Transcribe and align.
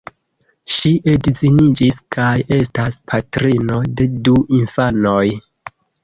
Ŝi 0.75 0.91
edziniĝis 1.09 1.99
kaj 2.15 2.31
estas 2.57 2.97
patrino 3.11 3.81
de 3.99 4.07
du 4.29 4.33
infanoj. 4.61 5.21